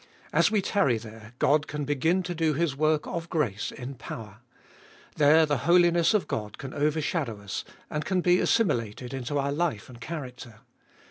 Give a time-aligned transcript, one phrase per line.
[0.33, 4.37] As we tarry there God can begin to do His work of grace in power.
[5.17, 8.95] There the holiness of God can overshadow us, and can be assimi 390 tTbe Iboliest
[8.95, 10.61] of all lated into our life and character.